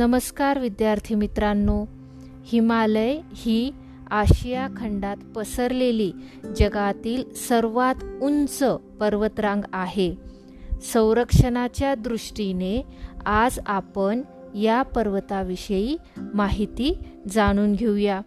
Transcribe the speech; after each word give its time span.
नमस्कार 0.00 0.58
विद्यार्थी 0.58 1.14
मित्रांनो 1.14 1.84
हिमालय 2.44 3.18
ही 3.32 3.74
आशिया 4.10 4.68
खंडात 4.76 5.16
पसरलेली 5.36 6.12
जगातील 6.58 7.34
सर्वात 7.34 7.94
उंच 8.22 8.62
पर्वतरांग 9.00 9.62
आहे. 9.72 10.14
संरक्षणाच्या 10.92 11.94
दृष्टीने 11.94 12.86
आज 13.26 13.58
आपण 13.66 14.22
या 14.54 14.82
पर्वताविषयी 14.82 15.96
माहिती 16.34 16.98
जाणून 17.28 17.72
घेऊया. 17.72 18.20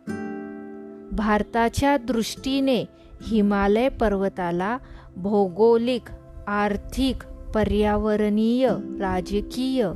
भारताच्या 1.11 1.97
दृष्टीने 1.97 2.85
हिमालय 3.27 3.89
पर्वताला 3.89 4.77
भौगोलिक 5.15 6.03
आर्थिक 6.47 7.27
पर्यावरणीय 7.55 8.69
राजकीय 8.99 9.91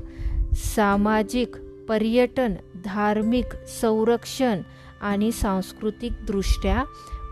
सामाजिक 0.53 1.55
पर्यटन 1.89 2.53
धार्मिक 2.85 3.45
संरक्षण 3.81 4.61
आणि 5.01 5.31
सांस्कृतिकदृष्ट्या 5.31 6.83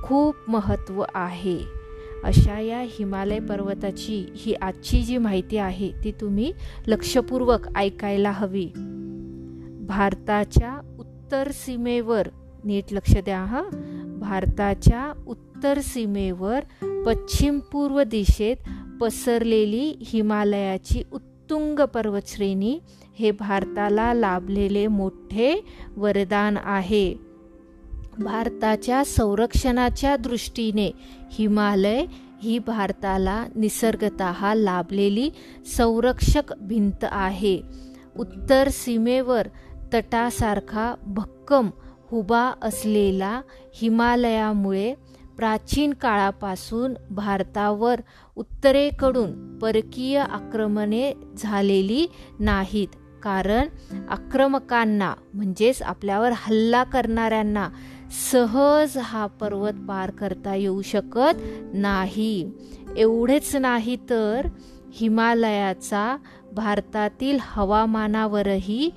खूप 0.04 0.36
महत्त्व 0.48 1.04
आहे. 1.16 1.59
अशा 2.23 2.60
या 2.60 2.80
हिमालय 2.80 3.40
पर्वताची 3.40 4.26
ही 4.36 4.54
आजची 4.54 5.02
जी 5.02 5.18
माहिती 5.18 5.58
आहे 5.58 5.91
ती 6.04 6.12
तुम्ही 6.12 6.52
लक्षपूर्वक 6.88 7.77
ऐकायला 7.77 8.32
हवी. 8.32 8.70
भारताच्या 9.88 10.96
उत्तर 10.99 11.52
सीमेवर 11.52 12.27
नीट 12.63 12.84
लक्ष 12.91 13.18
द्या 13.18 13.40
हा. 13.40 13.63
भारताच्या 14.20 15.24
उत्तर 15.27 15.80
सीमेवर 15.80 16.60
पश्चिम 17.05 17.60
पूर्व 17.60 18.04
दिशेत 18.04 18.55
पसरलेली 19.02 19.96
हिमालयाची 20.05 21.04
तुंग 21.49 21.80
पर्वतश्रेणी 21.80 22.79
हे 23.20 23.32
भारताला 23.32 24.13
लाभलेले 24.13 24.88
मोठे 24.88 25.65
वरदान 25.96 26.57
आहे. 26.63 27.15
भारताच्या 28.20 29.05
संरक्षणाच्या 29.05 30.18
दृष्टीने 30.18 30.91
हिमालय 31.32 32.05
ही 32.41 32.60
भारताला 32.60 33.46
निसर्गत 33.55 34.23
लाभलेली 34.55 35.29
संरक्षक 35.77 36.54
भिंत 36.62 37.05
आहे. 37.12 37.62
उत्तर 38.20 38.70
सीमेवर 38.70 39.48
तटासारखा 39.93 40.96
भक्कम 41.07 41.70
हुबा 42.12 42.51
असलेला 42.62 43.41
हिमालयामुळे 43.76 44.93
प्राचीन 45.38 45.94
काळापासून 45.94 46.94
भारतावर 47.10 48.02
उत्तरेकडून 48.36 49.58
परकीय 49.58 50.20
आक्रमणे 50.20 51.14
झालेली 51.38 52.08
नाहीत. 52.40 52.88
कारण 53.24 53.68
आक्रमकांना 54.10 55.13
म्हणजेच 55.34 55.82
आपल्यावर 55.82 56.32
हल्ला 56.36 56.84
करणाऱ्यांना 56.84 57.70
सहज 58.32 58.98
हा 58.98 59.28
पर्वत 59.28 59.74
पार 59.88 60.12
करता 60.12 60.56
येऊ 60.56 60.82
शकत 60.82 61.41
नाही. 61.74 62.52
एवढेच 62.98 63.56
नाही 63.56 63.96
तर 64.09 64.47
हिमालयाचा 64.94 66.18
भारतातील 66.52 67.38
हवामानावरही 67.41 68.90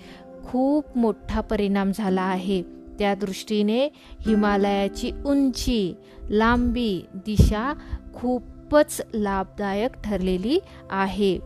खूप 0.47 0.99
मोठा 0.99 1.41
परिणाम 1.41 1.91
झाला 1.95 2.23
आहे. 2.23 2.78
त्या 2.99 3.15
दृष्टीने 3.15 3.89
हिमालयाची 4.27 5.13
उंची 5.27 5.95
लांबी 6.31 7.07
दिशा 7.15 7.75
खूपच 8.15 9.03
लाभदायक 9.15 9.93
ठरलेली 10.05 10.59
आहे. 10.91 11.39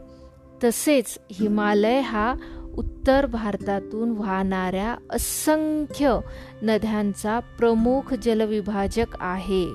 तसेच 0.65 1.19
हिमालय 1.33 2.01
हा 2.01 2.35
उत्तर 2.77 3.27
भारतातून 3.27 4.11
वाहणाऱ्या 4.11 4.97
असंख्य 5.11 6.19
नद्यांचा 6.63 7.41
प्रमुख 7.41 8.15
जलविभाजक 8.15 9.17
आहे. 9.21 9.67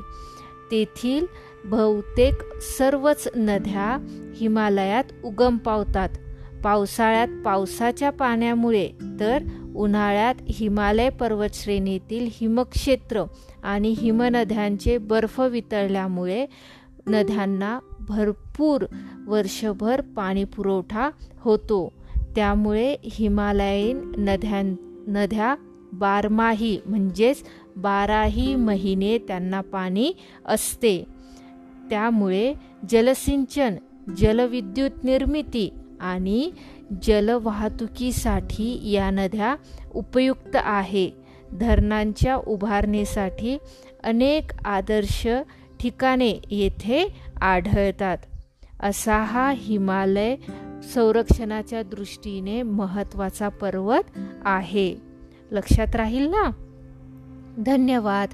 तेथील 0.72 1.26
बहुतेक 1.66 2.34
सर्वच 2.78 3.28
नद्या 3.36 3.98
हिमालयात 4.36 5.04
उगम 5.24 5.58
पावतात. 5.58 6.10
पावसाळ्यात 6.64 7.28
पावसाच्या 7.46 8.10
पाण्यामुळे 8.10 8.90
तर 9.20 9.44
उन्हाळ्यात 9.76 10.36
हिमालय 10.50 11.10
पर्वतश्रेणीतील 11.10 12.30
हिमक्षेत्र 12.32 13.24
आणि 13.64 13.96
हिमनद्यांचे 13.98 14.98
बर्फ 14.98 15.40
वितळल्यामुळे 15.40 16.46
नद्यांना 17.08 17.80
भरपूर 18.00 18.86
वर्षभर 19.28 20.02
पाणी 20.02 20.44
पुरवठा 20.44 21.10
होतो. 21.40 21.94
त्यामुळे 22.36 22.96
हिमालयीन 23.04 24.12
नद्यां 24.18 24.76
नद्या 25.08 25.56
बारमाही 25.94 26.80
म्हणजेच 26.86 27.44
बाराही 27.78 28.56
महिने 28.56 29.18
त्यांना 29.18 29.62
पाणी 29.62 30.14
असते. 30.46 31.04
त्यामुळे 31.90 32.54
जलसिंचन 32.90 33.76
जलविद्युत 34.18 35.04
निर्मिती 35.04 35.74
आणि 36.02 36.52
जलवाहतुकीसाठी 37.04 38.92
या 38.92 39.10
नद्या 39.10 39.56
उपयुक्त 39.94 40.56
आहे. 40.56 41.12
धरणांच्या 41.54 42.36
उभारणीसाठी 42.36 43.58
अनेक 44.04 44.52
आदर्श 44.66 45.28
ठिकाणे 45.80 46.34
येथे 46.52 47.08
आढळतात. 47.42 48.18
असा 48.80 49.18
हा 49.18 49.54
हिमालय 49.56 50.36
संरक्षणाच्या 50.94 51.84
दृष्टीने 51.84 52.62
महत्त्वाचा 52.62 53.50
पर्वत 53.50 54.20
आहे. 54.46 54.96
लक्षात 55.52 55.96
राहील 55.96 56.28
ना? 56.28 56.52
धन्यवाद. 57.58 58.30